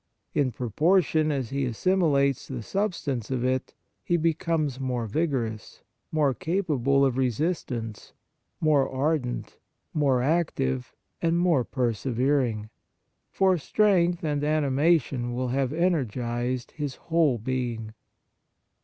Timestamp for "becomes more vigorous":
4.17-5.83